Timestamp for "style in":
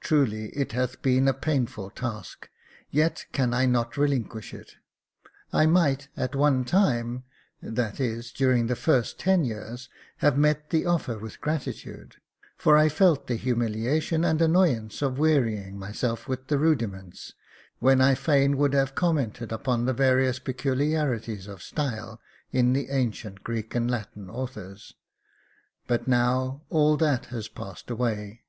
21.62-22.72